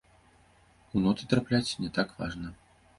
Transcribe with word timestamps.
У 0.95 1.05
ноты 1.05 1.29
трапляць 1.37 1.77
не 1.85 1.95
так 2.01 2.19
важна. 2.25 2.49